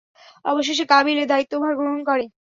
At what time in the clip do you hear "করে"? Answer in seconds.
2.09-2.25